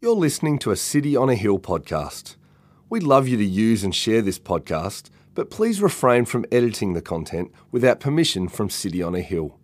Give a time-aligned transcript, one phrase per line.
[0.00, 2.36] You're listening to a City on a Hill podcast.
[2.88, 7.02] We'd love you to use and share this podcast, but please refrain from editing the
[7.02, 9.58] content without permission from City on a Hill.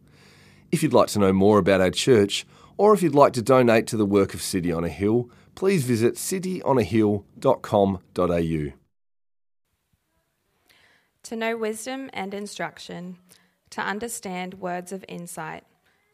[0.73, 2.45] If you'd like to know more about our church,
[2.77, 5.85] or if you'd like to donate to the work of City on a Hill, please
[5.85, 8.73] visit cityonahill.com.au.
[11.23, 13.19] To know wisdom and instruction,
[13.71, 15.63] to understand words of insight,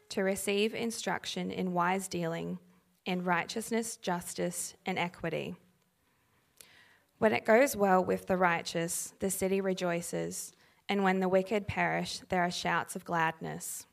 [0.09, 2.59] to receive instruction in wise dealing,
[3.05, 5.55] in righteousness, justice, and equity.
[7.17, 10.53] When it goes well with the righteous, the city rejoices,
[10.89, 13.85] and when the wicked perish, there are shouts of gladness.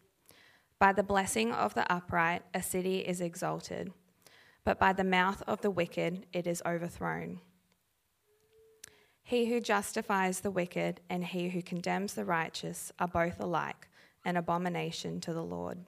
[0.78, 3.92] By the blessing of the upright, a city is exalted,
[4.64, 7.40] but by the mouth of the wicked, it is overthrown.
[9.22, 13.88] He who justifies the wicked and he who condemns the righteous are both alike
[14.24, 15.78] an abomination to the Lord.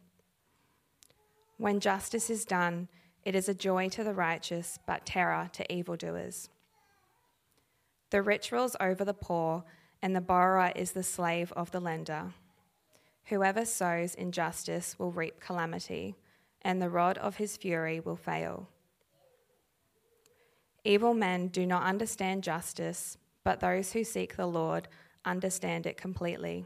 [1.56, 2.88] When justice is done,
[3.24, 6.48] it is a joy to the righteous, but terror to evildoers.
[8.10, 9.64] The rich rules over the poor,
[10.02, 12.32] and the borrower is the slave of the lender.
[13.26, 16.16] Whoever sows injustice will reap calamity,
[16.62, 18.68] and the rod of his fury will fail.
[20.82, 24.88] Evil men do not understand justice, but those who seek the Lord
[25.24, 26.64] understand it completely.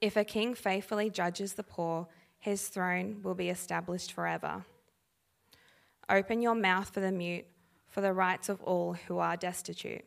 [0.00, 2.06] If a king faithfully judges the poor,
[2.40, 4.64] his throne will be established forever.
[6.08, 7.44] Open your mouth for the mute,
[7.88, 10.04] for the rights of all who are destitute.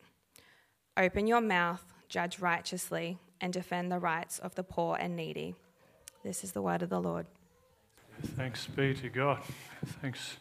[0.97, 5.55] Open your mouth, judge righteously, and defend the rights of the poor and needy.
[6.23, 7.25] This is the word of the Lord.
[8.35, 9.41] Thanks be to God.
[10.01, 10.37] Thanks,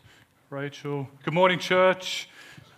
[0.50, 1.08] Rachel.
[1.24, 2.28] Good morning, church.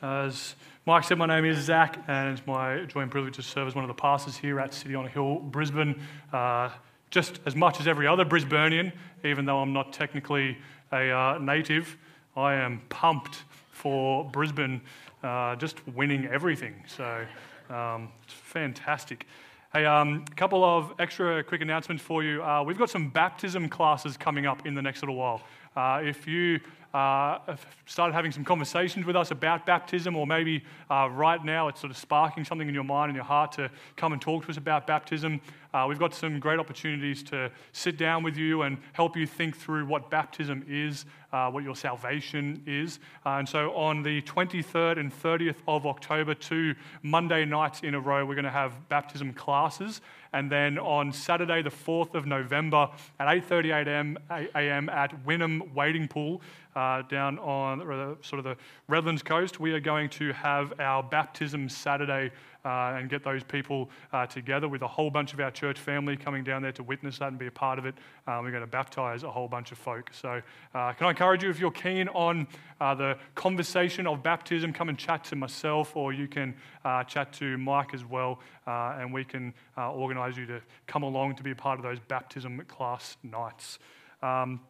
[0.03, 0.55] As
[0.87, 3.75] Mike said, my name is Zach, and it's my joy and privilege to serve as
[3.75, 6.01] one of the pastors here at City on a Hill, Brisbane.
[6.33, 6.71] Uh,
[7.15, 10.59] just as much as every other Brisbanean, even though I'm not technically
[10.91, 11.97] a uh, native,
[12.37, 14.81] I am pumped for Brisbane
[15.23, 16.75] uh, just winning everything.
[16.89, 17.25] So
[17.71, 19.29] um, it's fantastic.
[19.73, 22.43] Hey, a um, couple of extra quick announcements for you.
[22.43, 25.41] Uh, we've got some baptism classes coming up in the next little while.
[25.77, 26.59] Uh, if you
[26.95, 31.81] uh, started having some conversations with us about baptism, or maybe uh, right now it's
[31.81, 34.51] sort of sparking something in your mind and your heart to come and talk to
[34.51, 35.41] us about baptism.
[35.75, 39.57] Uh, we've got some great opportunities to sit down with you and help you think
[39.57, 43.01] through what baptism is, uh, what your salvation is.
[43.27, 48.01] Uh, and so on the 23rd and 30th of October, two Monday nights in a
[48.01, 50.01] row, we're going to have baptism classes.
[50.33, 54.17] And then on Saturday, the 4th of November at 8.30
[54.55, 54.89] a.m.
[54.89, 56.41] at Wynnum Wading Pool,
[56.77, 58.57] uh, down on sort of the
[58.89, 62.33] Redlands coast, we are going to have our baptism Saturday
[62.65, 66.17] uh, and get those people uh, together with a whole bunch of our church family
[66.17, 67.95] coming down there to witness that and be a part of it.
[68.27, 70.11] Uh, we're going to baptize a whole bunch of folk.
[70.13, 70.41] So,
[70.75, 72.47] uh, can I encourage you, if you're keen on
[72.81, 76.55] uh, the conversation of baptism, come and chat to myself, or you can
[76.85, 81.43] uh, chat to Mike as well, and we can organize you to come along to
[81.43, 83.79] be a part of those baptism class nights.
[84.23, 84.61] Um,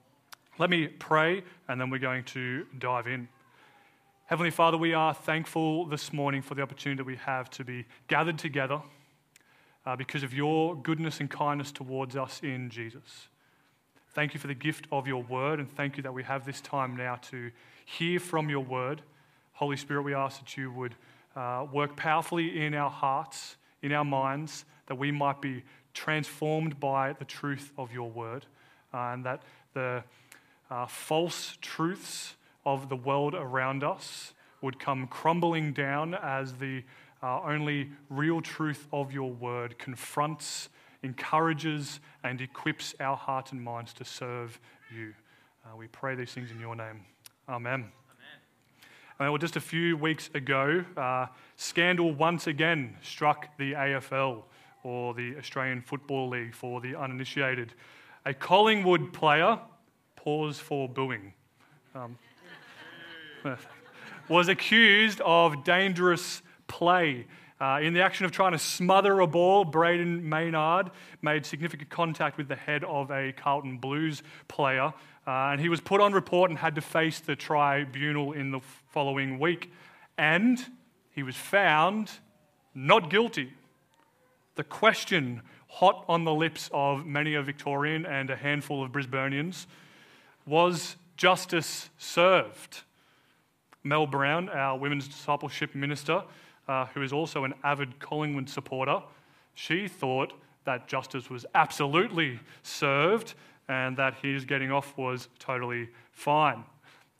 [0.58, 3.28] let me pray, and then we're going to dive in.
[4.26, 8.38] Heavenly Father, we are thankful this morning for the opportunity we have to be gathered
[8.38, 8.80] together
[9.84, 13.28] uh, because of your goodness and kindness towards us in Jesus.
[14.14, 16.62] Thank you for the gift of your word, and thank you that we have this
[16.62, 17.50] time now to
[17.84, 19.02] hear from your word.
[19.52, 20.94] Holy Spirit, we ask that you would
[21.36, 25.62] uh, work powerfully in our hearts, in our minds, that we might be
[25.92, 28.46] transformed by the truth of your word,
[28.94, 29.42] uh, and that
[29.74, 30.02] the
[30.70, 36.82] uh, false truths of the world around us would come crumbling down as the
[37.22, 40.68] uh, only real truth of your word confronts,
[41.02, 44.58] encourages, and equips our hearts and minds to serve
[44.94, 45.14] you.
[45.64, 47.04] Uh, we pray these things in your name.
[47.48, 47.90] Amen.
[49.18, 49.30] Amen.
[49.32, 51.26] well, just a few weeks ago, uh,
[51.56, 54.42] scandal once again struck the AFL,
[54.84, 57.72] or the Australian Football League for the uninitiated.
[58.26, 59.58] A Collingwood player,
[60.14, 61.32] pause for booing.
[61.94, 62.18] Um,
[64.28, 67.26] was accused of dangerous play.
[67.60, 70.90] Uh, in the action of trying to smother a ball, Brayden Maynard
[71.22, 74.92] made significant contact with the head of a Carlton Blues player,
[75.26, 78.60] uh, and he was put on report and had to face the tribunal in the
[78.90, 79.70] following week.
[80.18, 80.64] And
[81.10, 82.10] he was found
[82.74, 83.52] not guilty.
[84.56, 89.66] The question hot on the lips of many a Victorian and a handful of Brisbaneans
[90.46, 92.82] was justice served?
[93.84, 96.22] Mel Brown, our women's discipleship minister,
[96.66, 99.02] uh, who is also an avid Collingwood supporter,
[99.54, 100.32] she thought
[100.64, 103.34] that justice was absolutely served
[103.68, 106.64] and that his getting off was totally fine.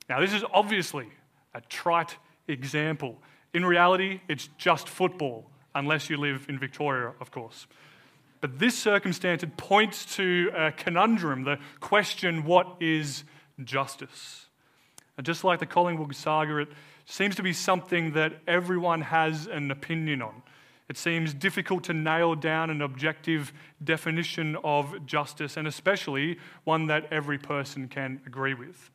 [0.09, 1.09] Now, this is obviously
[1.55, 2.17] a trite
[2.49, 3.19] example.
[3.53, 7.67] In reality, it's just football, unless you live in Victoria, of course.
[8.41, 13.25] But this circumstance points to a conundrum, the question, what is
[13.63, 14.47] justice?
[15.17, 16.69] And just like the Collingwood saga, it
[17.05, 20.43] seems to be something that everyone has an opinion on.
[20.89, 23.53] It seems difficult to nail down an objective
[23.83, 28.91] definition of justice, and especially one that every person can agree with.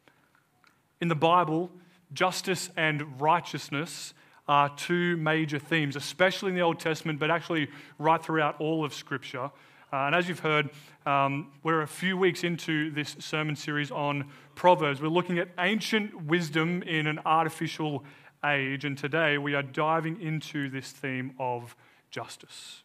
[1.01, 1.71] In the Bible,
[2.13, 4.13] justice and righteousness
[4.47, 8.93] are two major themes, especially in the Old Testament, but actually right throughout all of
[8.93, 9.51] Scripture.
[9.91, 10.69] Uh, and as you've heard,
[11.07, 15.01] um, we're a few weeks into this sermon series on Proverbs.
[15.01, 18.03] We're looking at ancient wisdom in an artificial
[18.45, 21.75] age, and today we are diving into this theme of
[22.11, 22.83] justice.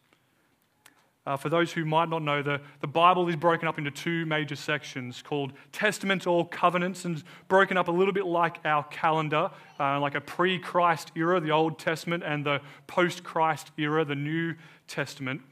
[1.27, 4.25] Uh, for those who might not know, the, the Bible is broken up into two
[4.25, 9.51] major sections called Testament or Covenants, and broken up a little bit like our calendar,
[9.79, 14.15] uh, like a pre Christ era, the Old Testament, and the post Christ era, the
[14.15, 14.55] New
[14.89, 15.43] Testament.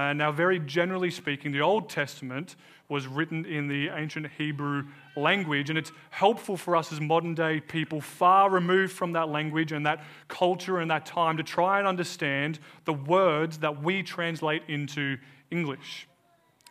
[0.00, 2.56] Uh, now, very generally speaking, the Old Testament
[2.88, 7.60] was written in the ancient Hebrew language, and it's helpful for us as modern day
[7.60, 11.86] people, far removed from that language and that culture and that time, to try and
[11.86, 15.18] understand the words that we translate into
[15.50, 16.08] English.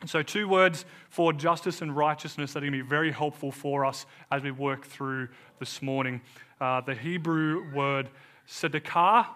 [0.08, 3.86] so, two words for justice and righteousness that are going to be very helpful for
[3.86, 5.28] us as we work through
[5.60, 6.20] this morning.
[6.60, 8.10] Uh, the Hebrew word
[8.48, 9.28] tzedakah,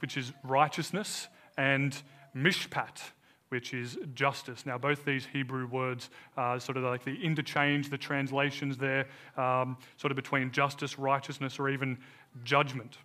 [0.00, 2.02] which is righteousness, and
[2.36, 3.00] mishpat,
[3.48, 4.66] which is justice.
[4.66, 9.76] Now, both these Hebrew words are sort of like the interchange, the translations there, um,
[9.96, 11.98] sort of between justice, righteousness, or even
[12.42, 12.98] judgment.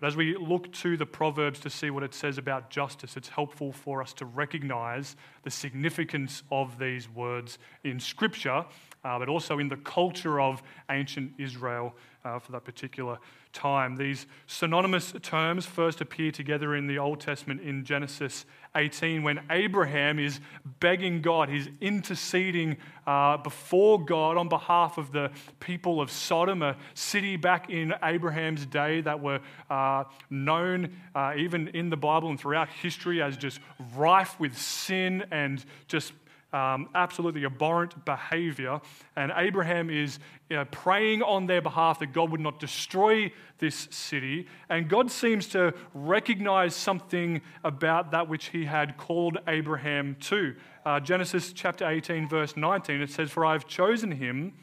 [0.00, 3.28] But as we look to the Proverbs to see what it says about justice, it's
[3.28, 8.64] helpful for us to recognize the significance of these words in Scripture,
[9.04, 11.94] uh, but also in the culture of ancient Israel
[12.24, 13.18] uh, for that particular
[13.52, 13.96] time.
[13.96, 18.44] These synonymous terms first appear together in the Old Testament in Genesis
[18.76, 20.38] 18 when Abraham is
[20.78, 22.76] begging God, he's interceding
[23.06, 28.66] uh, before God on behalf of the people of Sodom, a city back in Abraham's
[28.66, 33.58] day that were uh, known uh, even in the Bible and throughout history as just
[33.96, 36.12] rife with sin and just
[36.52, 38.80] um, absolutely abhorrent behavior.
[39.16, 40.18] And Abraham is
[40.48, 44.46] you know, praying on their behalf that God would not destroy this city.
[44.68, 50.54] And God seems to recognize something about that which he had called Abraham to.
[50.84, 54.54] Uh, Genesis chapter 18, verse 19, it says, For I have chosen him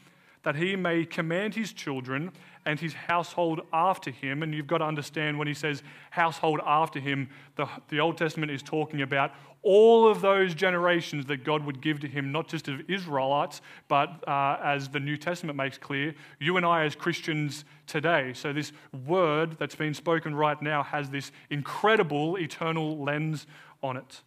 [0.42, 2.32] that he may command his children
[2.64, 4.42] and his household after him.
[4.42, 8.52] And you've got to understand when he says household after him, the, the Old Testament
[8.52, 9.32] is talking about
[9.62, 14.26] all of those generations that God would give to him, not just of Israelites, but
[14.28, 18.32] uh, as the New Testament makes clear, you and I as Christians today.
[18.34, 18.72] So, this
[19.06, 23.46] word that's been spoken right now has this incredible eternal lens
[23.82, 24.22] on it.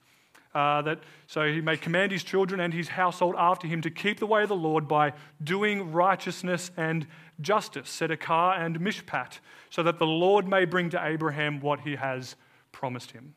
[0.54, 4.20] Uh, that so he may command his children and his household after him to keep
[4.20, 7.08] the way of the Lord by doing righteousness and
[7.40, 9.40] justice, tzedakah and mishpat,
[9.70, 12.36] so that the Lord may bring to Abraham what he has
[12.74, 13.34] promised him.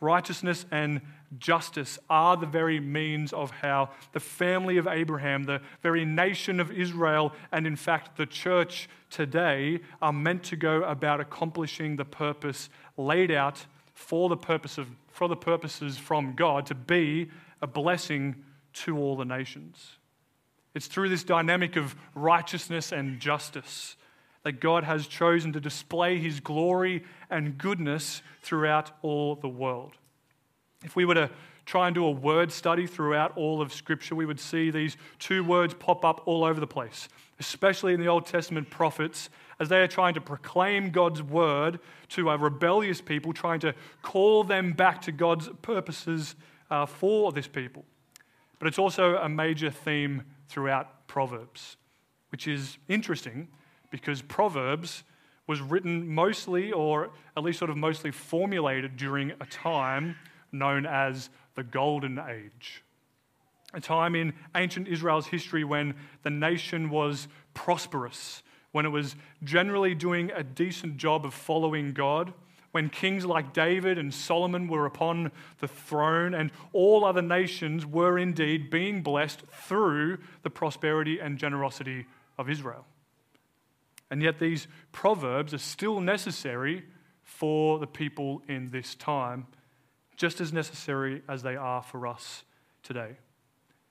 [0.00, 1.00] Righteousness and
[1.38, 6.72] justice are the very means of how the family of Abraham, the very nation of
[6.72, 12.68] Israel, and in fact the church today are meant to go about accomplishing the purpose
[12.96, 17.30] laid out for the purpose of for the purposes from God to be
[17.60, 18.36] a blessing
[18.72, 19.98] to all the nations.
[20.74, 23.96] It's through this dynamic of righteousness and justice
[24.42, 29.92] that God has chosen to display his glory and goodness throughout all the world.
[30.82, 31.30] If we were to
[31.64, 35.44] try and do a word study throughout all of Scripture, we would see these two
[35.44, 37.08] words pop up all over the place,
[37.38, 39.30] especially in the Old Testament prophets
[39.62, 41.78] as they are trying to proclaim God's word
[42.08, 46.34] to a rebellious people, trying to call them back to God's purposes
[46.68, 47.84] uh, for this people.
[48.58, 51.76] But it's also a major theme throughout Proverbs,
[52.30, 53.46] which is interesting
[53.92, 55.04] because Proverbs
[55.46, 60.16] was written mostly, or at least sort of mostly formulated during a time
[60.50, 62.82] known as the Golden Age.
[63.74, 68.42] A time in ancient Israel's history when the nation was prosperous,
[68.72, 72.32] when it was generally doing a decent job of following God,
[72.72, 78.18] when kings like David and Solomon were upon the throne, and all other nations were
[78.18, 82.06] indeed being blessed through the prosperity and generosity
[82.38, 82.86] of Israel.
[84.10, 86.84] And yet, these proverbs are still necessary
[87.22, 89.46] for the people in this time,
[90.16, 92.44] just as necessary as they are for us
[92.82, 93.16] today.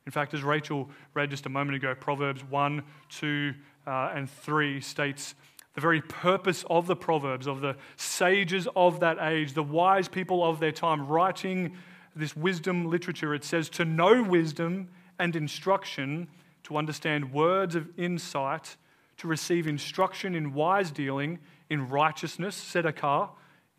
[0.06, 3.54] In fact, as Rachel read just a moment ago, Proverbs 1, 2,
[3.86, 5.36] uh, and 3 states
[5.74, 10.44] the very purpose of the Proverbs, of the sages of that age, the wise people
[10.44, 11.78] of their time, writing
[12.16, 13.34] this wisdom literature.
[13.34, 16.28] It says, To know wisdom and instruction,
[16.64, 18.76] to understand words of insight,
[19.18, 23.30] to receive instruction in wise dealing, in righteousness, tzedakah,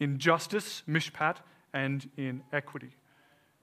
[0.00, 1.36] in justice, mishpat,
[1.74, 2.96] and in equity.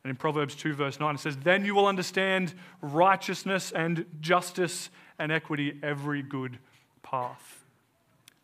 [0.03, 4.89] And in Proverbs 2, verse 9, it says, Then you will understand righteousness and justice
[5.19, 6.57] and equity, every good
[7.03, 7.63] path.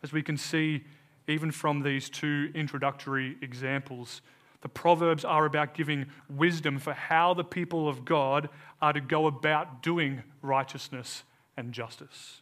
[0.04, 0.84] As we can see,
[1.28, 4.22] even from these two introductory examples,
[4.62, 8.50] the Proverbs are about giving wisdom for how the people of God
[8.82, 11.24] are to go about doing righteousness
[11.58, 12.42] and justice.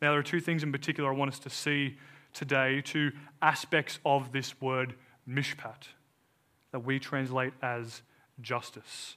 [0.00, 1.96] Now, there are two things in particular I want us to see
[2.32, 4.94] today, two aspects of this word
[5.28, 5.88] mishpat
[6.72, 8.02] that we translate as
[8.40, 9.16] justice.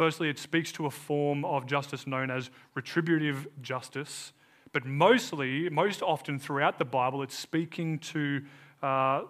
[0.00, 4.32] Firstly, it speaks to a form of justice known as retributive justice,
[4.72, 8.40] but mostly, most often throughout the Bible, it's speaking to,
[8.82, 9.24] uh,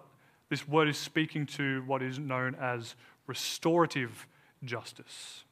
[0.47, 2.95] this word is speaking to what is known as
[3.27, 4.25] restorative
[4.63, 5.43] justice.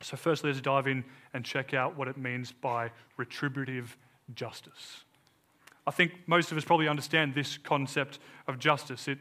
[0.00, 3.94] So, firstly, let's dive in and check out what it means by retributive
[4.34, 5.04] justice.
[5.86, 9.06] I think most of us probably understand this concept of justice.
[9.06, 9.18] It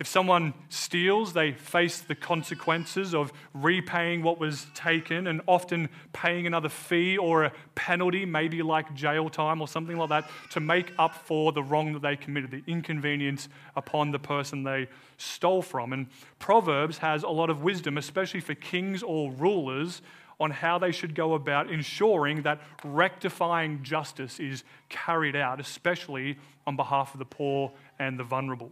[0.00, 6.46] if someone steals, they face the consequences of repaying what was taken and often paying
[6.46, 10.92] another fee or a penalty, maybe like jail time or something like that, to make
[11.00, 14.86] up for the wrong that they committed, the inconvenience upon the person they
[15.16, 15.92] stole from.
[15.92, 16.06] And
[16.38, 20.00] Proverbs has a lot of wisdom, especially for kings or rulers,
[20.38, 26.38] on how they should go about ensuring that rectifying justice is carried out, especially
[26.68, 28.70] on behalf of the poor and the vulnerable.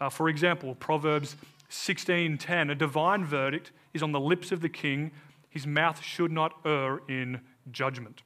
[0.00, 1.36] Uh, for example, Proverbs
[1.70, 5.10] 16:10, a divine verdict is on the lips of the king,
[5.48, 7.40] his mouth should not err in
[7.70, 8.22] judgment.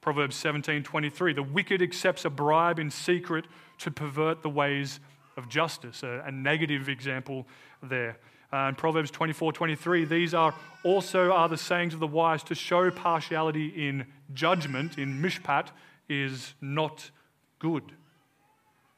[0.00, 3.46] Proverbs 17:23, the wicked accepts a bribe in secret
[3.78, 5.00] to pervert the ways
[5.36, 7.46] of justice, a, a negative example
[7.82, 8.18] there.
[8.52, 12.90] Uh, and Proverbs 24:23, these are also are the sayings of the wise to show
[12.90, 15.68] partiality in judgment, in mishpat,
[16.08, 17.10] is not
[17.58, 17.92] good.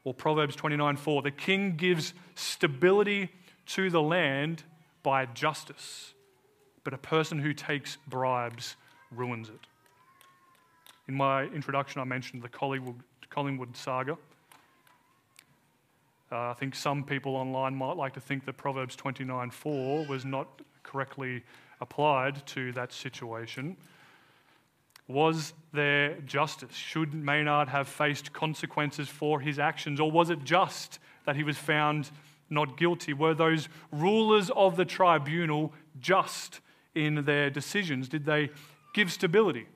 [0.05, 3.31] Or Proverbs 29 4, the king gives stability
[3.67, 4.65] to the land
[5.03, 6.15] by justice,
[6.85, 8.77] but a person who takes bribes
[9.11, 9.67] ruins it.
[11.09, 14.17] In my introduction, I mentioned the Collingwood, saga.
[16.33, 20.25] Uh, I think some people online might like to think that Proverbs 29 4 was
[20.25, 21.43] not correctly
[21.81, 23.77] applied to that situation.
[25.11, 26.75] Was there justice?
[26.75, 30.01] Should Maynard have faced consequences for his actions?
[30.01, 32.11] Or was it just that he was found
[32.49, 33.13] not guilty?
[33.13, 36.61] Were those rulers of the tribunal just
[36.95, 38.09] in their decisions?
[38.09, 38.51] Did they
[38.95, 39.67] give stability?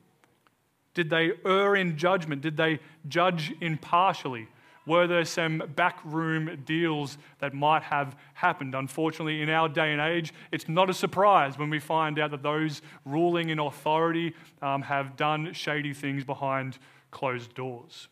[0.95, 2.43] Did they err in judgment?
[2.43, 4.49] Did they judge impartially?
[4.87, 8.75] Were there some backroom deals that might have happened?
[8.75, 12.43] Unfortunately, in our day and age, it's not a surprise when we find out that
[12.43, 16.79] those ruling in authority um, have done shady things behind
[17.11, 18.09] closed doors.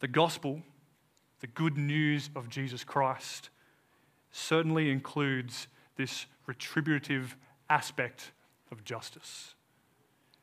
[0.00, 0.62] The gospel,
[1.40, 3.50] the good news of Jesus Christ,
[4.30, 7.36] certainly includes this retributive
[7.68, 8.32] aspect
[8.70, 9.54] of justice.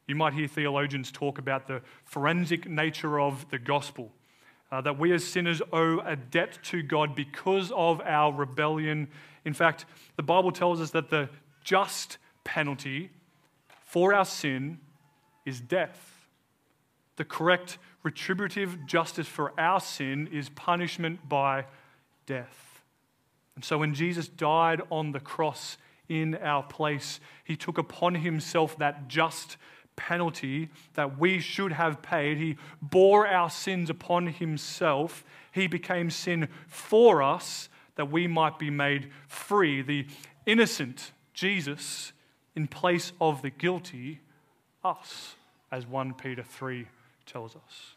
[0.10, 4.12] You might hear theologians talk about the forensic nature of the gospel.
[4.72, 9.08] Uh, that we as sinners owe a debt to God because of our rebellion.
[9.46, 9.86] In fact,
[10.16, 11.30] the Bible tells us that the
[11.64, 13.12] just penalty
[13.86, 14.80] for our sin
[15.46, 16.26] is death.
[17.18, 21.66] The correct retributive justice for our sin is punishment by
[22.26, 22.82] death.
[23.54, 28.76] And so when Jesus died on the cross in our place, he took upon himself
[28.80, 29.58] that just
[30.00, 32.38] penalty that we should have paid.
[32.38, 35.26] He bore our sins upon himself.
[35.52, 39.82] He became sin for us that we might be made free.
[39.82, 40.08] The
[40.46, 42.14] innocent Jesus
[42.56, 44.22] in place of the guilty
[44.86, 45.36] us,
[45.70, 46.88] as 1 Peter 3
[47.26, 47.96] tells us.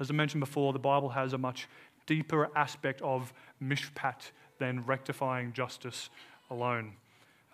[0.00, 1.68] As I mentioned before, the Bible has a much
[2.06, 6.10] deeper aspect of mishpat than rectifying justice
[6.50, 6.94] alone.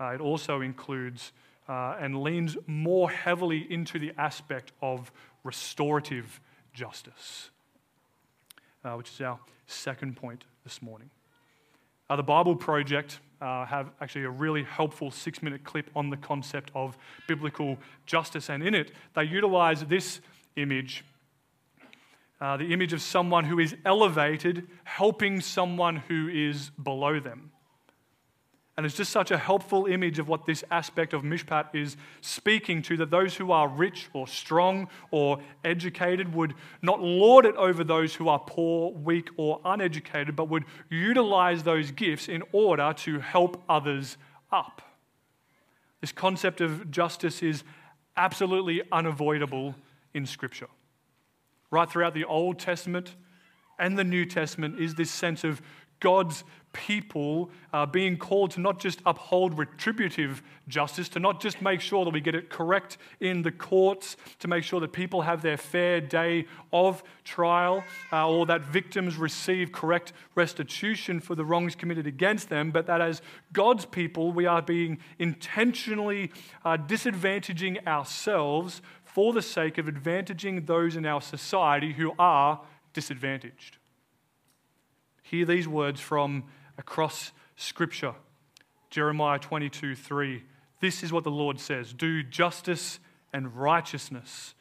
[0.00, 1.33] Uh, it also includes
[1.71, 5.12] uh, and leans more heavily into the aspect of
[5.45, 6.41] restorative
[6.75, 7.50] justice,
[8.85, 11.09] uh, which is our second point this morning.
[12.11, 16.17] Uh, the Bible Project uh, have actually a really helpful six minute clip on the
[16.17, 16.99] concept of
[17.29, 20.21] biblical justice, and in it, they utilize this
[20.57, 21.05] image.
[22.41, 27.53] Uh, the image of someone who is elevated, helping someone who is below them.
[28.77, 32.81] And it's just such a helpful image of what this aspect of Mishpat is speaking
[32.83, 37.85] to that those who are rich or strong or educated would not lord it over
[37.85, 43.19] those who are poor, weak, or uneducated, but would utilize those gifts in order to
[43.19, 44.17] help others
[44.50, 44.81] up.
[46.00, 47.65] This concept of justice is
[48.17, 49.75] absolutely unavoidable
[50.15, 50.69] in Scripture.
[51.71, 53.15] Right throughout the Old Testament
[53.79, 55.62] and the New Testament is this sense of
[56.00, 61.80] God's people uh, being called to not just uphold retributive justice, to not just make
[61.80, 65.42] sure that we get it correct in the courts, to make sure that people have
[65.42, 71.75] their fair day of trial, uh, or that victims receive correct restitution for the wrongs
[71.75, 73.21] committed against them, but that as
[73.52, 76.30] God's people, we are being intentionally
[76.64, 82.61] uh, disadvantaging ourselves for the sake of advantaging those in our society who are
[82.92, 83.80] disadvantaged.
[85.31, 86.43] Hear these words from
[86.77, 88.17] across Scripture
[88.91, 90.43] Jeremiah 22 3.
[90.81, 92.99] This is what the Lord says Do justice
[93.33, 94.57] and righteousness,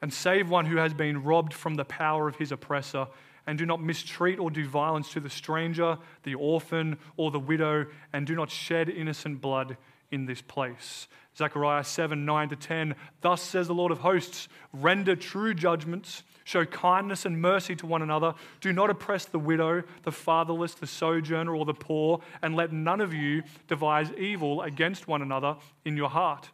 [0.00, 3.08] and save one who has been robbed from the power of his oppressor.
[3.46, 7.84] And do not mistreat or do violence to the stranger, the orphan, or the widow,
[8.14, 9.76] and do not shed innocent blood
[10.10, 11.06] in this place.
[11.36, 12.94] Zechariah 7 9 to 10.
[13.20, 18.02] Thus says the Lord of hosts render true judgments Show kindness and mercy to one
[18.02, 18.32] another.
[18.60, 23.00] Do not oppress the widow, the fatherless, the sojourner, or the poor, and let none
[23.00, 26.50] of you devise evil against one another in your heart.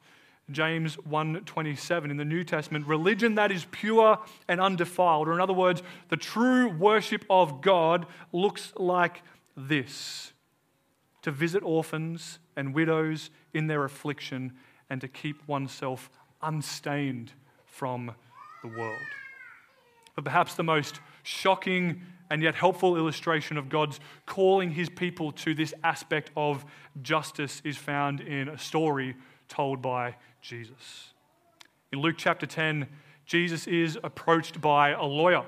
[0.50, 5.52] James 1:27 in the New Testament, religion that is pure and undefiled, or in other
[5.52, 9.20] words, the true worship of God looks like
[9.54, 10.32] this:
[11.20, 14.54] to visit orphans and widows in their affliction
[14.92, 16.10] and to keep oneself
[16.42, 17.32] unstained
[17.64, 18.14] from
[18.62, 19.00] the world.
[20.14, 25.54] But perhaps the most shocking and yet helpful illustration of God's calling his people to
[25.54, 26.66] this aspect of
[27.00, 29.16] justice is found in a story
[29.48, 31.14] told by Jesus.
[31.90, 32.86] In Luke chapter 10,
[33.24, 35.46] Jesus is approached by a lawyer,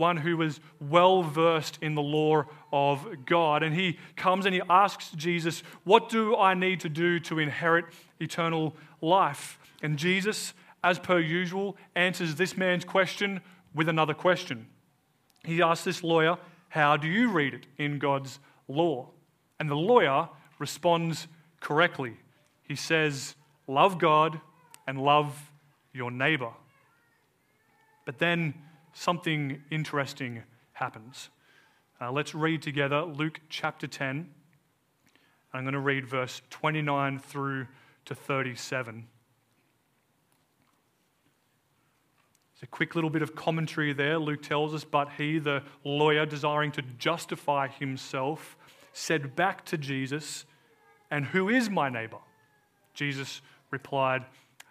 [0.00, 3.62] one who was well versed in the law of God.
[3.62, 7.84] And he comes and he asks Jesus, What do I need to do to inherit
[8.18, 9.58] eternal life?
[9.82, 13.40] And Jesus, as per usual, answers this man's question
[13.74, 14.66] with another question.
[15.44, 16.38] He asks this lawyer,
[16.70, 19.10] How do you read it in God's law?
[19.60, 21.28] And the lawyer responds
[21.60, 22.16] correctly.
[22.62, 23.36] He says,
[23.68, 24.40] Love God
[24.86, 25.52] and love
[25.92, 26.50] your neighbor.
[28.06, 28.54] But then
[29.00, 31.30] something interesting happens.
[31.98, 34.28] Uh, let's read together Luke chapter 10.
[35.54, 37.66] I'm going to read verse 29 through
[38.04, 39.06] to 37.
[42.52, 44.18] It's a quick little bit of commentary there.
[44.18, 48.58] Luke tells us, but he, the lawyer, desiring to justify himself,
[48.92, 50.44] said back to Jesus,
[51.10, 52.18] And who is my neighbor?
[52.92, 54.26] Jesus replied,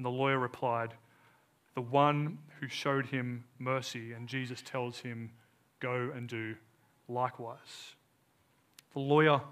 [0.00, 0.94] And the lawyer replied,
[1.74, 4.14] The one who showed him mercy.
[4.14, 5.30] And Jesus tells him,
[5.78, 6.54] Go and do
[7.06, 7.96] likewise.
[8.94, 9.42] The lawyer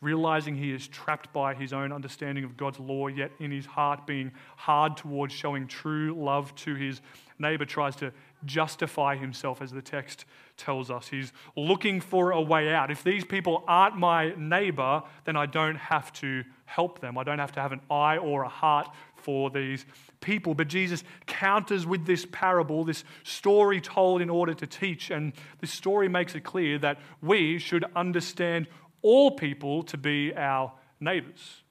[0.00, 4.06] realizing he is trapped by his own understanding of God's law, yet in his heart
[4.06, 7.02] being hard towards showing true love to his
[7.38, 8.10] neighbor, tries to
[8.44, 10.24] justify himself, as the text
[10.56, 11.08] tells us.
[11.08, 12.90] He's looking for a way out.
[12.90, 17.16] If these people aren't my neighbor, then I don't have to help them.
[17.16, 19.86] I don't have to have an eye or a heart for these
[20.20, 20.54] people.
[20.54, 25.10] But Jesus counters with this parable, this story told in order to teach.
[25.10, 28.66] And this story makes it clear that we should understand
[29.02, 31.62] all people to be our neighbors.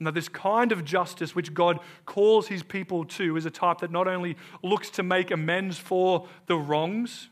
[0.00, 3.90] Now, this kind of justice which God calls his people to is a type that
[3.90, 7.28] not only looks to make amends for the wrongs,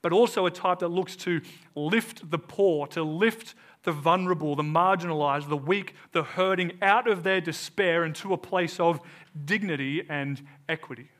[0.00, 1.42] but also a type that looks to
[1.74, 7.24] lift the poor, to lift the vulnerable, the marginalized, the weak, the hurting out of
[7.24, 9.00] their despair into a place of
[9.44, 11.10] dignity and equity.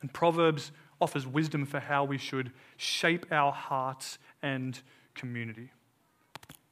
[0.00, 4.80] And Proverbs offers wisdom for how we should shape our hearts and
[5.14, 5.70] community.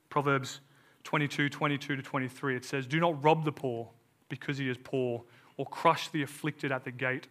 [0.08, 0.60] Proverbs
[1.04, 3.90] 22 22 to 23, it says, Do not rob the poor
[4.28, 5.22] because he is poor,
[5.56, 7.28] or crush the afflicted at the gate,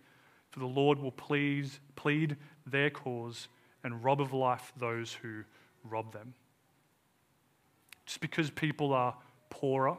[0.51, 3.47] for the Lord will please, plead their cause
[3.83, 5.43] and rob of life those who
[5.83, 6.33] rob them.
[8.05, 9.15] Just because people are
[9.49, 9.97] poorer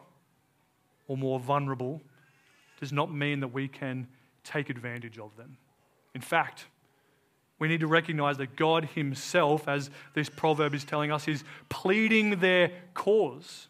[1.09, 2.01] or more vulnerable
[2.81, 4.07] does not mean that we can
[4.43, 5.57] take advantage of them.
[6.15, 6.67] In fact,
[7.59, 12.41] we need to recognize that God Himself, as this proverb is telling us, is pleading
[12.41, 13.69] their cause.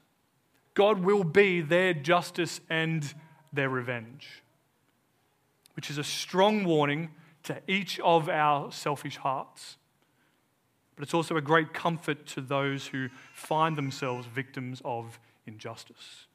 [0.75, 3.14] God will be their justice and
[3.53, 4.42] their revenge,
[5.77, 7.11] which is a strong warning
[7.44, 9.77] to each of our selfish hearts.
[10.97, 16.27] But it's also a great comfort to those who find themselves victims of injustice.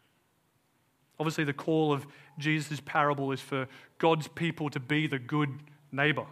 [1.20, 2.08] Obviously, the call of
[2.38, 5.50] Jesus' parable is for God's people to be the good
[5.92, 6.26] neighbor,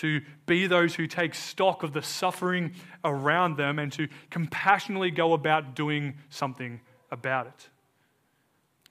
[0.00, 2.72] to be those who take stock of the suffering
[3.04, 6.80] around them and to compassionately go about doing something
[7.10, 7.68] about it.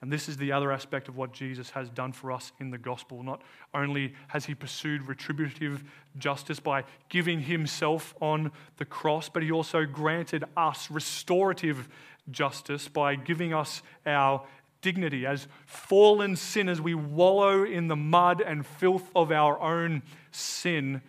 [0.00, 2.78] And this is the other aspect of what Jesus has done for us in the
[2.78, 3.22] gospel.
[3.24, 3.42] Not
[3.74, 5.82] only has he pursued retributive
[6.16, 11.88] justice by giving himself on the cross, but he also granted us restorative
[12.30, 14.46] justice by giving us our
[14.80, 15.26] dignity.
[15.26, 21.02] As fallen sinners, we wallow in the mud and filth of our own sin.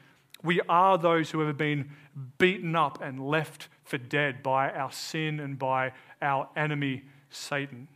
[0.43, 1.91] We are those who have been
[2.37, 7.87] beaten up and left for dead by our sin and by our enemy, Satan.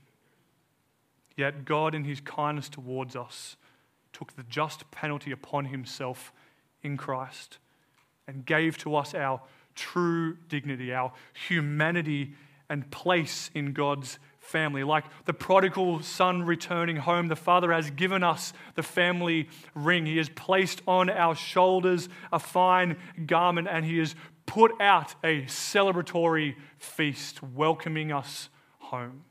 [1.36, 3.55] Yet God, in his kindness towards us,
[4.12, 6.31] took the just penalty upon himself
[6.83, 7.57] in Christ
[8.27, 9.41] and gave to us our
[9.75, 11.12] true dignity, our
[11.47, 12.36] humanity
[12.69, 14.84] and place in God's family.
[14.84, 20.06] Like the prodigal son returning home, the Father has given us the family ring.
[20.06, 25.43] He has placed on our shoulders a fine garment and He has put out a
[25.43, 29.23] celebratory feast, welcoming us home.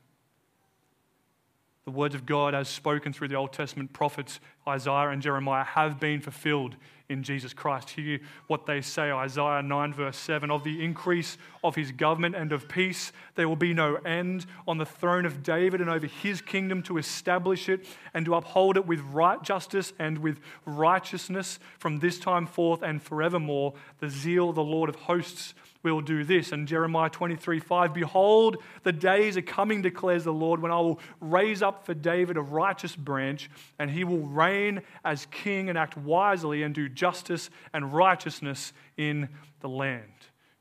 [1.85, 5.99] The words of God, as spoken through the Old Testament prophets Isaiah and Jeremiah, have
[5.99, 6.77] been fulfilled
[7.09, 7.89] in Jesus Christ.
[7.89, 12.53] Hear what they say Isaiah 9, verse 7 Of the increase of his government and
[12.53, 16.41] of peace, there will be no end on the throne of David and over his
[16.41, 21.99] kingdom to establish it and to uphold it with right justice and with righteousness from
[21.99, 23.73] this time forth and forevermore.
[23.99, 25.53] The zeal of the Lord of hosts
[25.91, 26.51] will do this.
[26.51, 30.99] And Jeremiah 23 5 Behold, the days are coming, declares the Lord, when I will
[31.19, 35.97] raise up for David a righteous branch, and he will reign as king and act
[35.97, 40.03] wisely and do justice and righteousness in the land.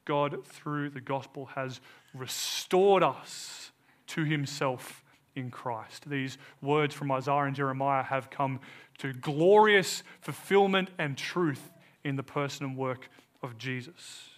[0.04, 1.80] God, through the gospel, has
[2.12, 3.70] restored us
[4.08, 5.04] to himself
[5.34, 6.08] in Christ.
[6.08, 8.60] These words from Isaiah and Jeremiah have come
[8.98, 11.70] to glorious fulfillment and truth
[12.04, 13.08] in the person and work
[13.42, 14.31] of Jesus.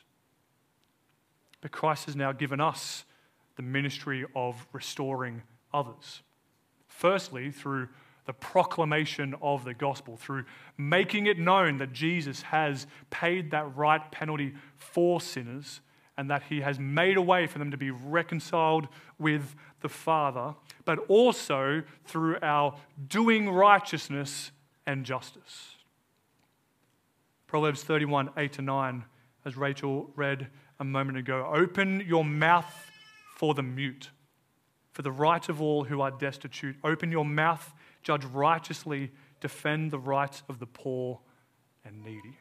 [1.64, 3.06] But Christ has now given us
[3.56, 5.40] the ministry of restoring
[5.72, 6.20] others.
[6.88, 7.88] Firstly, through
[8.26, 10.44] the proclamation of the gospel, through
[10.76, 15.80] making it known that Jesus has paid that right penalty for sinners
[16.18, 18.86] and that he has made a way for them to be reconciled
[19.18, 22.76] with the Father, but also through our
[23.08, 24.52] doing righteousness
[24.86, 25.76] and justice.
[27.46, 29.04] Proverbs 31 8 to 9,
[29.46, 31.50] as Rachel read a moment ago.
[31.52, 32.90] Open your mouth
[33.36, 34.10] for the mute,
[34.92, 36.76] for the right of all who are destitute.
[36.84, 39.10] Open your mouth, judge righteously,
[39.40, 41.20] defend the rights of the poor
[41.84, 42.38] and needy.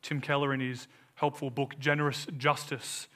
[0.00, 3.08] Tim Keller, in his helpful book, Generous Justice,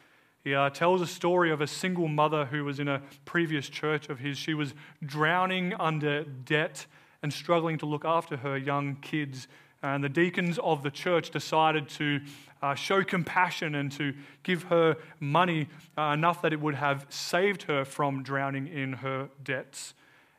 [0.44, 4.08] he uh, tells a story of a single mother who was in a previous church
[4.08, 4.38] of his.
[4.38, 4.74] She was
[5.04, 6.86] drowning under debt
[7.20, 9.48] and struggling to look after her young kids.
[9.82, 12.20] And the deacons of the church decided to
[12.66, 17.62] uh, show compassion and to give her money uh, enough that it would have saved
[17.64, 19.94] her from drowning in her debts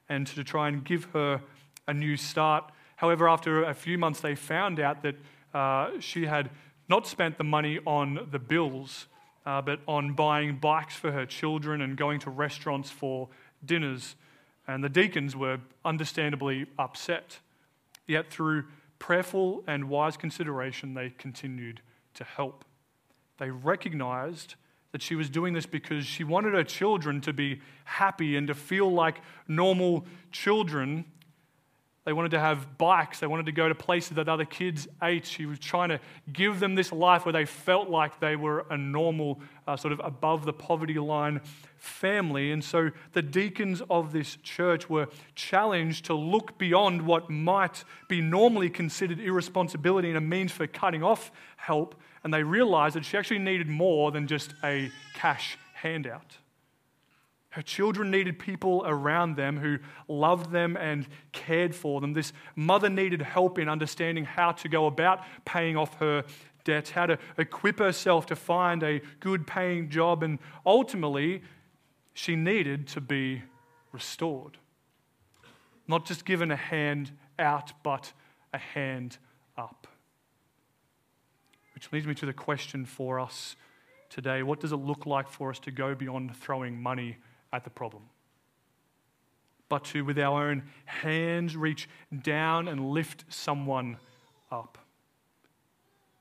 [0.09, 1.41] and to try and give her
[1.87, 2.69] a new start.
[2.97, 5.15] However, after a few months, they found out that
[5.53, 6.49] uh, she had
[6.89, 9.07] not spent the money on the bills,
[9.45, 13.29] uh, but on buying bikes for her children and going to restaurants for
[13.63, 14.15] dinners.
[14.67, 17.39] And the deacons were understandably upset.
[18.05, 18.65] Yet, through
[18.99, 21.81] prayerful and wise consideration, they continued
[22.17, 22.65] to help.
[23.37, 24.55] They recognized
[24.91, 28.53] that she was doing this because she wanted her children to be happy and to
[28.53, 31.05] feel like normal children.
[32.07, 33.19] They wanted to have bikes.
[33.19, 35.25] They wanted to go to places that other kids ate.
[35.25, 35.99] She was trying to
[36.31, 39.99] give them this life where they felt like they were a normal, uh, sort of
[40.01, 41.41] above the poverty line
[41.75, 42.53] family.
[42.53, 48.21] And so the deacons of this church were challenged to look beyond what might be
[48.21, 51.93] normally considered irresponsibility and a means for cutting off help.
[52.23, 56.37] And they realized that she actually needed more than just a cash handout.
[57.57, 62.13] Her children needed people around them who loved them and cared for them.
[62.13, 66.23] This mother needed help in understanding how to go about paying off her
[66.65, 71.41] debts, how to equip herself to find a good paying job, and ultimately,
[72.13, 73.41] she needed to be
[73.91, 74.59] restored.
[75.87, 78.13] Not just given a hand out, but
[78.53, 79.17] a hand
[79.57, 79.87] up.
[81.73, 83.55] Which leads me to the question for us
[84.11, 87.17] today what does it look like for us to go beyond throwing money
[87.53, 88.03] at the problem,
[89.69, 91.89] but to, with our own hands, reach
[92.21, 93.97] down and lift someone
[94.51, 94.77] up.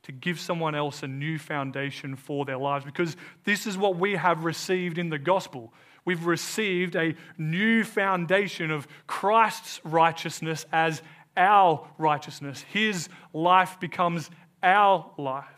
[0.04, 4.14] To give someone else a new foundation for their lives, because this is what we
[4.14, 5.72] have received in the gospel.
[6.04, 11.02] We've received a new foundation of Christ's righteousness as
[11.36, 12.64] our righteousness.
[12.72, 14.30] His life becomes
[14.62, 15.55] our life.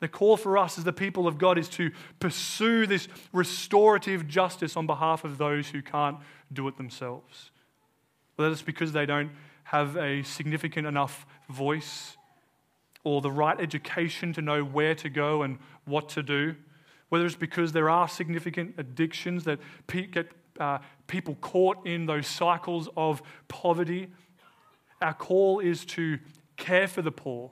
[0.00, 4.76] The call for us as the people of God is to pursue this restorative justice
[4.76, 6.16] on behalf of those who can't
[6.52, 7.50] do it themselves.
[8.36, 9.30] Whether it's because they don't
[9.64, 12.16] have a significant enough voice
[13.04, 16.56] or the right education to know where to go and what to do,
[17.10, 19.58] whether it's because there are significant addictions that
[20.12, 24.08] get uh, people caught in those cycles of poverty.
[25.02, 26.18] Our call is to
[26.56, 27.50] care for the poor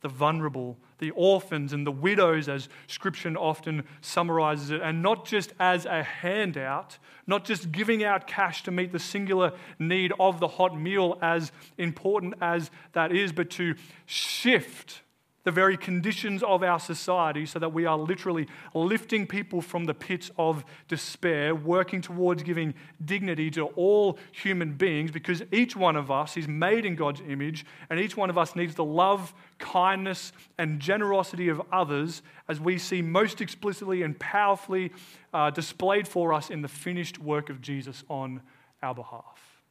[0.00, 5.52] the vulnerable, the orphans, and the widows, as Scripture often summarizes it, and not just
[5.58, 10.48] as a handout, not just giving out cash to meet the singular need of the
[10.48, 13.74] hot meal, as important as that is, but to
[14.06, 15.02] shift
[15.50, 19.92] the very conditions of our society so that we are literally lifting people from the
[19.92, 22.72] pits of despair, working towards giving
[23.04, 27.66] dignity to all human beings because each one of us is made in God's image
[27.90, 32.78] and each one of us needs the love, kindness, and generosity of others as we
[32.78, 34.92] see most explicitly and powerfully
[35.34, 38.40] uh, displayed for us in the finished work of Jesus on
[38.84, 39.64] our behalf.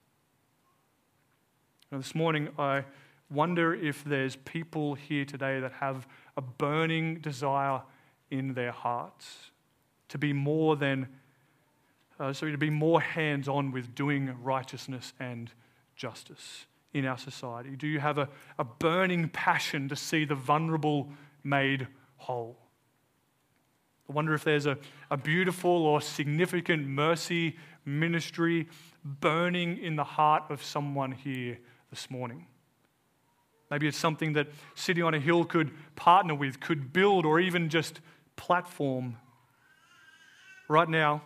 [1.89, 2.84] Now, this morning, I
[3.30, 7.82] wonder if there's people here today that have a burning desire
[8.32, 9.52] in their hearts
[10.10, 11.08] to be more than,
[12.20, 15.52] uh, sorry, to be more hands on with doing righteousness and
[15.96, 17.76] justice in our society?
[17.76, 21.12] Do you have a, a burning passion to see the vulnerable
[21.44, 21.88] made
[22.18, 22.58] whole?
[24.10, 24.78] I wonder if there's a,
[25.12, 28.68] a beautiful or significant mercy ministry
[29.04, 31.60] burning in the heart of someone here
[31.92, 32.48] this morning.
[33.69, 37.69] Maybe it's something that City on a Hill could partner with, could build, or even
[37.69, 38.01] just
[38.36, 39.17] platform.
[40.67, 41.21] Right now,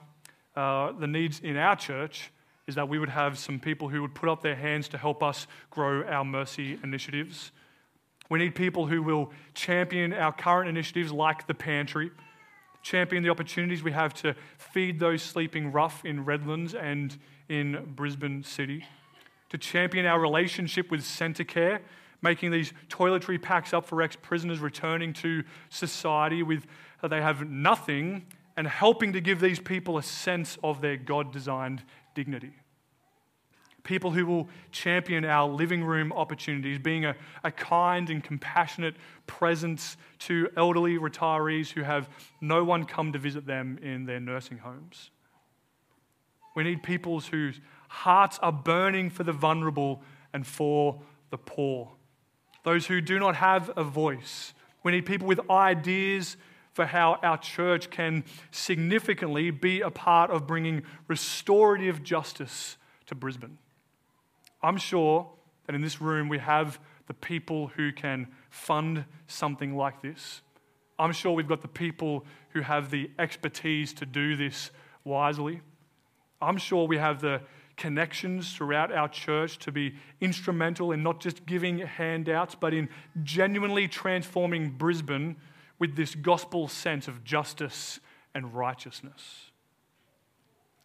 [0.56, 2.32] uh, the needs in our church
[2.68, 5.22] is that we would have some people who would put up their hands to help
[5.22, 7.52] us grow our mercy initiatives.
[8.30, 12.12] We need people who will champion our current initiatives like the pantry,
[12.82, 17.18] champion the opportunities we have to feed those sleeping rough in Redlands and
[17.50, 18.86] in Brisbane City,
[19.50, 21.80] to champion our relationship with Centacare
[22.24, 26.66] making these toiletry packs up for ex prisoners returning to society with
[27.04, 31.32] uh, they have nothing and helping to give these people a sense of their God
[31.32, 31.84] designed
[32.16, 32.54] dignity.
[33.84, 38.96] People who will champion our living room opportunities, being a, a kind and compassionate
[39.28, 42.08] presence to elderly retirees who have
[42.40, 45.12] no one come to visit them in their nursing homes.
[46.56, 47.60] We need peoples whose
[47.90, 51.92] hearts are burning for the vulnerable and for the poor
[52.64, 54.54] those who do not have a voice.
[54.84, 56.38] We need people with ideas
[56.74, 63.58] for how our church can significantly be a part of bringing restorative justice to Brisbane.
[64.62, 65.30] I'm sure
[65.66, 70.42] that in this room we have the people who can fund something like this.
[70.98, 74.72] I'm sure we've got the people who have the expertise to do this
[75.04, 75.62] wisely.
[76.42, 77.42] I'm sure we have the
[77.78, 82.90] connections throughout our church to be instrumental in not just giving handouts, but in
[83.24, 85.36] genuinely transforming Brisbane
[85.80, 88.00] with this gospel sense of justice
[88.36, 89.52] and righteousness.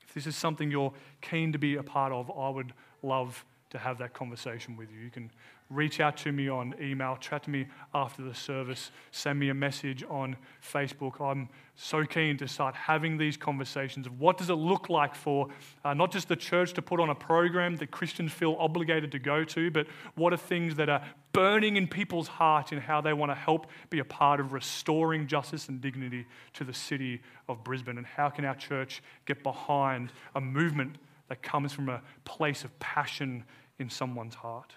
[0.06, 2.72] If this is something you're keen to be a part of, I would
[3.02, 4.98] love to have that conversation with you.
[4.98, 5.30] You can
[5.70, 9.54] reach out to me on email, chat to me after the service, send me a
[9.54, 11.20] message on Facebook.
[11.20, 15.48] I'm so keen to start having these conversations of what does it look like for
[15.84, 19.18] uh, not just the church to put on a program that Christians feel obligated to
[19.18, 21.02] go to, but what are things that are
[21.32, 25.26] burning in people's heart and how they want to help be a part of restoring
[25.26, 30.12] justice and dignity to the city of Brisbane and how can our church get behind
[30.34, 30.96] a movement
[31.28, 33.44] that comes from a place of passion
[33.78, 34.72] in someone's heart.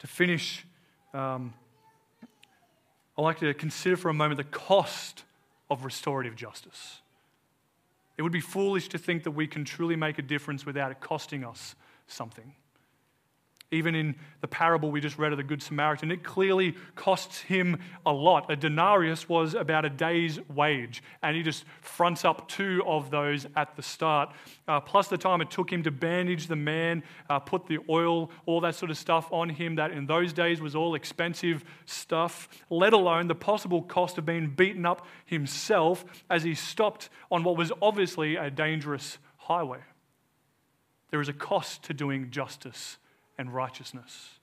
[0.00, 0.64] To finish,
[1.12, 1.54] um,
[3.16, 5.24] I'd like to consider for a moment the cost
[5.70, 7.00] of restorative justice.
[8.16, 11.00] It would be foolish to think that we can truly make a difference without it
[11.00, 11.74] costing us
[12.06, 12.54] something.
[13.70, 17.78] Even in the parable we just read of the Good Samaritan, it clearly costs him
[18.06, 18.50] a lot.
[18.50, 23.46] A denarius was about a day's wage, and he just fronts up two of those
[23.56, 24.32] at the start,
[24.66, 28.30] uh, plus the time it took him to bandage the man, uh, put the oil,
[28.46, 32.48] all that sort of stuff on him that in those days was all expensive stuff,
[32.70, 37.58] let alone the possible cost of being beaten up himself as he stopped on what
[37.58, 39.80] was obviously a dangerous highway.
[41.10, 42.96] There is a cost to doing justice
[43.38, 44.38] and righteousness.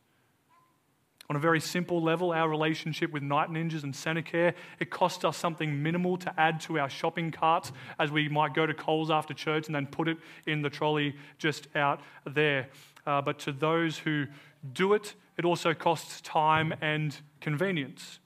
[1.28, 5.38] On a very simple level, our relationship with Night Ninjas and Centacare, it costs us
[5.38, 9.34] something minimal to add to our shopping carts as we might go to Coles after
[9.34, 12.70] church and then put it in the trolley just out there.
[13.08, 14.26] Uh, but to those who
[14.74, 18.20] do it, it also costs time and convenience.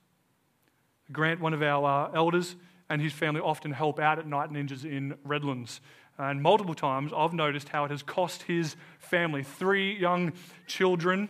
[1.11, 2.55] Grant, one of our uh, elders,
[2.89, 5.79] and his family often help out at Night Ninjas in Redlands.
[6.19, 10.33] And multiple times I've noticed how it has cost his family, three young
[10.67, 11.29] children,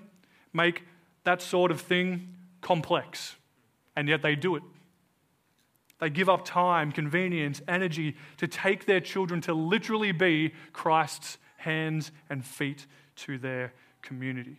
[0.52, 0.84] make
[1.24, 3.36] that sort of thing complex.
[3.96, 4.64] And yet they do it.
[6.00, 12.12] They give up time, convenience, energy to take their children to literally be Christ's hands
[12.30, 14.58] and feet to their community.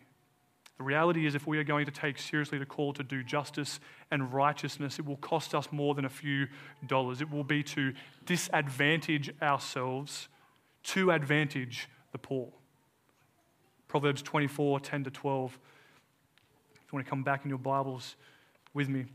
[0.77, 3.81] The reality is, if we are going to take seriously the call to do justice
[4.11, 6.49] and righteousness, it will cost us more than a few
[6.87, 7.20] dollars.
[7.20, 7.92] It will be to
[8.27, 10.29] disadvantage ourselves
[10.83, 12.49] to advantage the poor.
[13.88, 15.59] Proverbs 24 10 to 12.
[16.75, 18.16] If you want to come back in your Bibles
[18.73, 19.01] with me.
[19.01, 19.07] It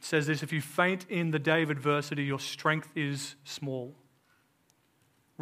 [0.00, 3.94] says this if you faint in the day of adversity, your strength is small.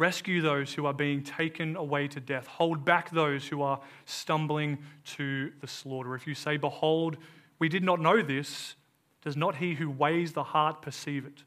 [0.01, 2.47] Rescue those who are being taken away to death.
[2.47, 4.79] Hold back those who are stumbling
[5.13, 6.15] to the slaughter.
[6.15, 7.17] If you say, Behold,
[7.59, 8.73] we did not know this,
[9.21, 11.43] does not he who weighs the heart perceive it?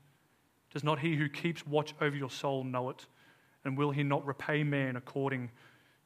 [0.73, 3.07] Does not he who keeps watch over your soul know it?
[3.65, 5.51] And will he not repay man according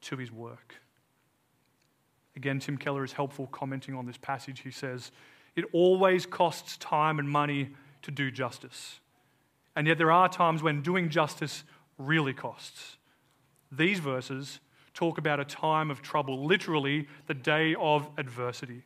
[0.01, 0.77] to his work?
[2.35, 4.61] Again, Tim Keller is helpful commenting on this passage.
[4.61, 5.13] He says,
[5.55, 9.01] It always costs time and money to do justice.
[9.77, 11.63] And yet there are times when doing justice
[11.99, 12.97] really costs.
[13.71, 14.61] These verses
[14.95, 18.85] talk about a time of trouble, literally the day of adversity.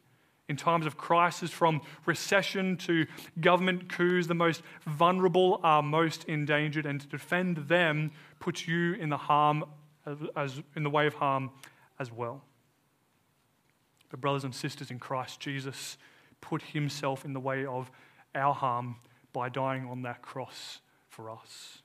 [0.49, 3.07] In times of crisis, from recession to
[3.41, 9.09] government coups, the most vulnerable are most endangered, and to defend them puts you in
[9.09, 9.65] the harm
[10.37, 11.51] as, in the way of harm
[11.99, 12.43] as well.
[14.11, 15.97] But brothers and sisters in Christ, Jesus
[16.41, 17.91] put himself in the way of
[18.35, 18.97] our harm
[19.33, 21.82] by dying on that cross for us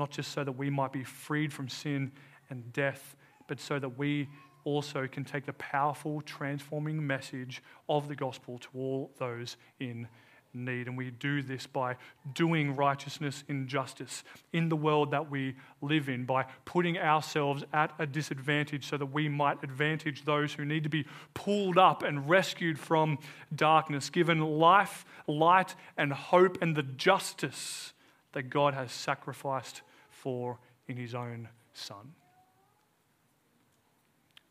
[0.00, 2.10] not just so that we might be freed from sin
[2.48, 3.14] and death,
[3.46, 4.28] but so that we
[4.64, 10.08] also can take the powerful, transforming message of the gospel to all those in
[10.54, 10.86] need.
[10.86, 11.96] And we do this by
[12.34, 17.92] doing righteousness and justice in the world that we live in, by putting ourselves at
[17.98, 22.28] a disadvantage so that we might advantage those who need to be pulled up and
[22.28, 23.18] rescued from
[23.54, 27.92] darkness, given life, light, and hope, and the justice
[28.32, 29.82] that God has sacrificed
[30.20, 32.12] for in his own Son.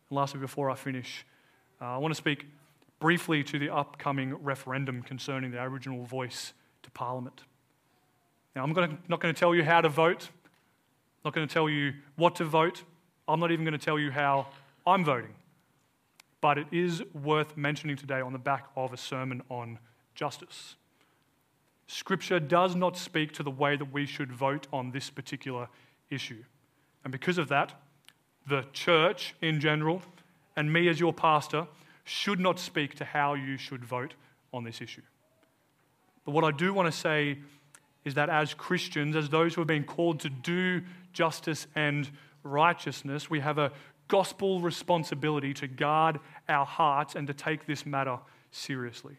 [0.10, 1.26] And lastly, before I finish,
[1.82, 2.46] uh, I want to speak
[3.00, 6.54] briefly to the upcoming referendum concerning the Aboriginal voice
[6.84, 7.44] to Parliament.
[8.56, 11.54] Now, I'm gonna, not going to tell you how to vote, I'm not going to
[11.54, 12.84] tell you what to vote,
[13.28, 14.48] I'm not even going to tell you how
[14.88, 15.36] I'm voting.
[16.42, 19.78] But it is worth mentioning today on the back of a sermon on
[20.16, 20.76] justice.
[21.92, 25.68] Scripture does not speak to the way that we should vote on this particular
[26.12, 26.44] issue.
[27.04, 27.74] And because of that,
[28.48, 30.04] the church in general
[30.56, 31.66] and me as your pastor
[32.04, 34.14] should not speak to how you should vote
[34.54, 35.02] on this issue.
[36.26, 37.40] But what I do want to say
[38.06, 42.08] is that as Christians, as those who have been called to do justice and
[42.44, 43.72] righteousness, we have a
[44.08, 48.20] gospel responsibility to guard our hearts and to take this matter
[48.52, 49.18] seriously.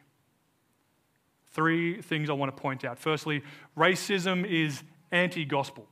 [1.52, 2.98] Three things I want to point out.
[2.98, 3.42] Firstly,
[3.76, 5.88] racism is anti gospel.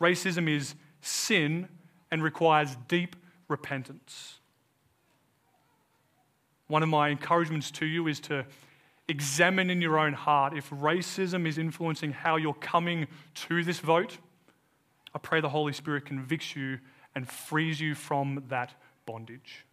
[0.00, 1.68] Racism is sin
[2.10, 3.16] and requires deep
[3.48, 4.38] repentance.
[6.66, 8.46] One of my encouragements to you is to
[9.06, 14.16] examine in your own heart if racism is influencing how you're coming to this vote.
[15.14, 16.78] I pray the Holy Spirit convicts you
[17.14, 19.66] and frees you from that bondage.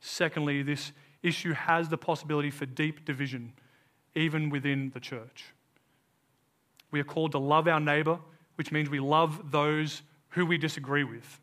[0.00, 0.92] Secondly, this
[1.22, 3.52] issue has the possibility for deep division,
[4.14, 5.46] even within the church.
[6.90, 8.18] We are called to love our neighbor,
[8.56, 11.40] which means we love those who we disagree with.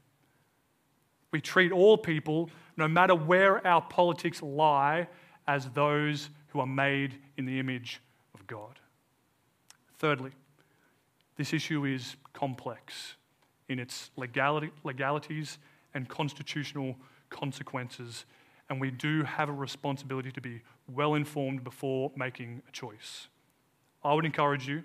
[1.32, 5.08] We treat all people, no matter where our politics lie,
[5.48, 8.02] as those who are made in the image
[8.34, 8.80] of God.
[9.98, 10.32] Thirdly,
[11.36, 13.16] this issue is complex
[13.68, 15.58] in its legality, legalities
[15.94, 16.96] and constitutional
[17.30, 18.26] consequences,
[18.70, 23.28] and we do have a responsibility to be well informed before making a choice.
[24.04, 24.84] I would encourage you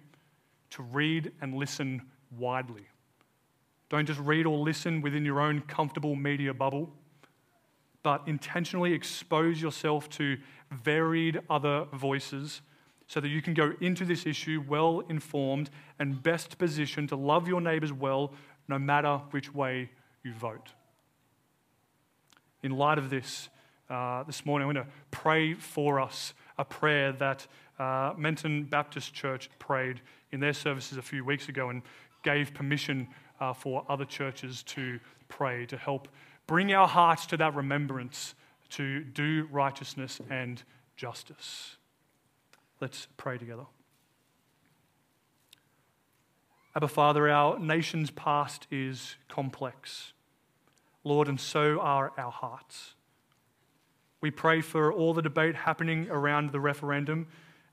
[0.71, 2.03] to read and listen
[2.37, 2.87] widely.
[3.89, 6.93] Don't just read or listen within your own comfortable media bubble,
[8.03, 10.39] but intentionally expose yourself to
[10.71, 12.63] varied other voices
[13.07, 15.69] so that you can go into this issue well informed
[15.99, 18.33] and best positioned to love your neighbors well,
[18.69, 19.91] no matter which way
[20.23, 20.71] you vote.
[22.63, 23.49] In light of this,
[23.91, 27.47] uh, this morning, I'm going to pray for us a prayer that
[27.79, 31.83] uh, Mentone Baptist Church prayed in their services a few weeks ago and
[32.23, 33.09] gave permission
[33.41, 36.09] uh, for other churches to pray to help
[36.47, 38.35] bring our hearts to that remembrance
[38.71, 40.63] to do righteousness and
[40.97, 41.77] justice.
[42.81, 43.67] Let's pray together.
[46.77, 50.13] Abba Father, our nation's past is complex.
[51.03, 52.95] Lord, and so are our hearts.
[54.21, 57.27] We pray for all the debate happening around the referendum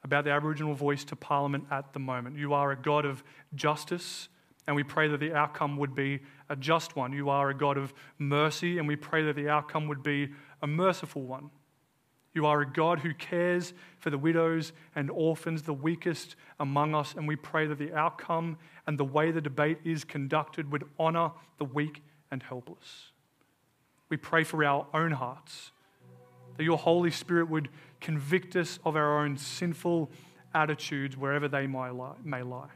[0.04, 2.38] about the Aboriginal voice to Parliament at the moment.
[2.38, 3.24] You are a God of
[3.56, 4.30] justice,
[4.66, 7.12] and we pray that the outcome would be a just one.
[7.12, 10.30] You are a God of mercy, and we pray that the outcome would be
[10.62, 11.50] a merciful one.
[12.34, 17.16] You are a God who cares for the widows and orphans, the weakest among us,
[17.16, 21.32] and we pray that the outcome and the way the debate is conducted would honor
[21.58, 23.12] the weak and helpless.
[24.10, 25.72] We pray for our own hearts,
[26.58, 27.70] that your Holy Spirit would
[28.02, 30.10] convict us of our own sinful
[30.54, 32.70] attitudes wherever they may lie.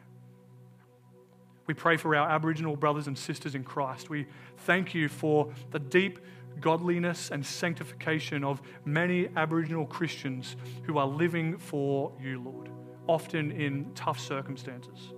[1.67, 4.09] We pray for our Aboriginal brothers and sisters in Christ.
[4.09, 4.27] We
[4.57, 6.19] thank you for the deep
[6.59, 12.69] godliness and sanctification of many Aboriginal Christians who are living for you, Lord,
[13.07, 15.13] often in tough circumstances.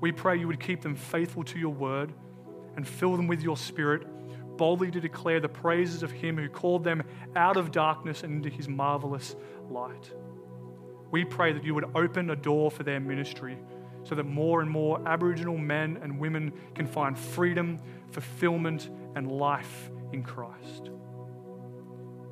[0.00, 2.12] We pray you would keep them faithful to your word
[2.76, 4.06] and fill them with your spirit,
[4.56, 7.02] boldly to declare the praises of him who called them
[7.36, 9.36] out of darkness and into his marvelous
[9.70, 10.12] light.
[11.10, 13.58] We pray that you would open a door for their ministry
[14.04, 17.78] so that more and more Aboriginal men and women can find freedom,
[18.10, 20.90] fulfillment, and life in Christ.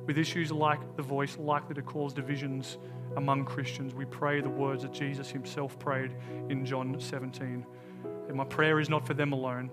[0.05, 2.77] With issues like the voice likely to cause divisions
[3.15, 6.15] among Christians, we pray the words that Jesus himself prayed
[6.49, 7.65] in John 17.
[8.27, 9.69] And my prayer is not for them alone.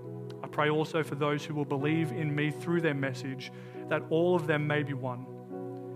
[0.59, 3.53] Pray also for those who will believe in me through their message,
[3.89, 5.25] that all of them may be one.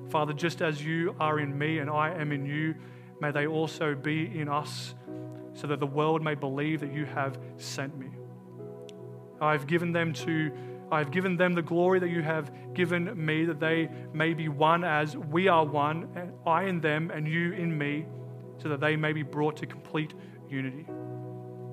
[0.09, 2.77] Father, just as you are in me and I am in you,
[3.21, 4.95] may they also be in us,
[5.53, 8.07] so that the world may believe that you have sent me.
[9.41, 10.53] I have given them to
[10.93, 14.49] I have given them the glory that you have given me, that they may be
[14.49, 18.07] one as we are one, and I in them and you in me,
[18.59, 20.15] so that they may be brought to complete
[20.49, 20.87] unity.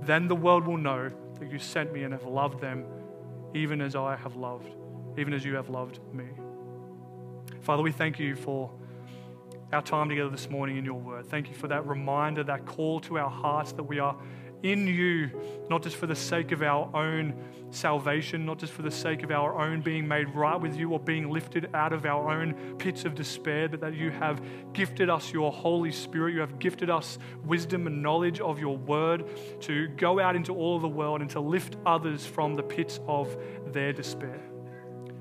[0.02, 2.86] Then the world will know that you sent me and have loved them,
[3.54, 4.70] even as I have loved,
[5.18, 6.26] even as you have loved me.
[7.62, 8.72] Father, we thank you for
[9.72, 11.28] our time together this morning in your word.
[11.28, 14.18] Thank you for that reminder, that call to our hearts that we are
[14.64, 15.30] in you,
[15.70, 17.34] not just for the sake of our own
[17.72, 21.00] salvation, not just for the sake of our own being made right with you or
[21.00, 24.42] being lifted out of our own pits of despair, but that you have
[24.74, 26.34] gifted us your Holy Spirit.
[26.34, 29.28] You have gifted us wisdom and knowledge of your word
[29.62, 33.00] to go out into all of the world and to lift others from the pits
[33.08, 33.38] of
[33.72, 34.42] their despair.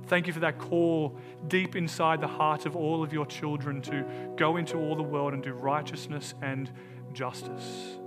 [0.07, 1.19] Thank you for that call
[1.49, 5.35] deep inside the heart of all of your children to go into all the world
[5.35, 6.71] and do righteousness and
[7.13, 7.99] justice.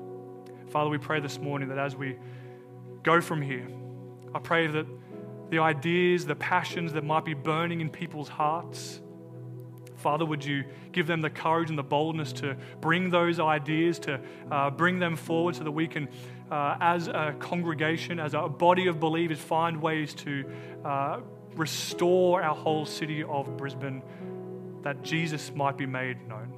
[0.72, 2.15] Father, we pray this morning that as we
[3.03, 3.67] go from here,
[4.34, 4.86] I pray that
[5.49, 9.01] the ideas, the passions that might be burning in people's hearts,
[9.97, 10.63] Father, would you
[10.93, 15.17] give them the courage and the boldness to bring those ideas, to uh, bring them
[15.17, 16.07] forward so that we can,
[16.49, 20.45] uh, as a congregation, as a body of believers, find ways to
[20.86, 21.19] uh,
[21.55, 24.01] restore our whole city of Brisbane,
[24.84, 26.53] that Jesus might be made known.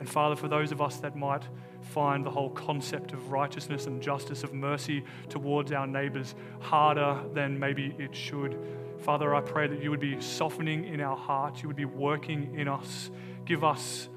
[0.00, 1.44] And Father, for those of us that might
[1.82, 7.58] find the whole concept of righteousness and justice, of mercy towards our neighbors harder than
[7.58, 8.58] maybe it should,
[9.02, 12.54] Father, I pray that you would be softening in our hearts, you would be working
[12.56, 13.10] in us.
[13.44, 14.08] Give us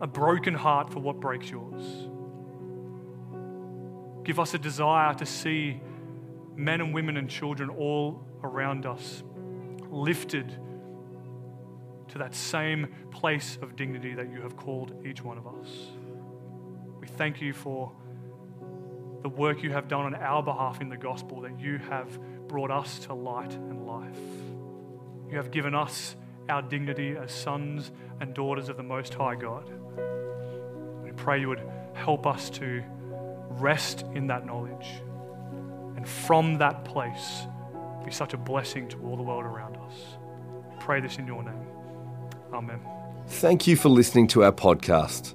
[0.00, 2.08] a broken heart for what breaks yours.
[4.24, 5.80] Give us a desire to see
[6.56, 9.22] men and women and children all around us
[9.90, 10.56] lifted
[12.08, 15.68] to that same place of dignity that you have called each one of us.
[17.20, 17.92] Thank you for
[19.22, 22.18] the work you have done on our behalf in the gospel, that you have
[22.48, 24.16] brought us to light and life.
[25.28, 26.16] You have given us
[26.48, 29.70] our dignity as sons and daughters of the Most High God.
[31.04, 31.60] We pray you would
[31.92, 32.82] help us to
[33.50, 34.88] rest in that knowledge
[35.96, 37.42] and from that place
[38.02, 39.94] be such a blessing to all the world around us.
[40.70, 41.66] We pray this in your name.
[42.54, 42.80] Amen.
[43.26, 45.34] Thank you for listening to our podcast.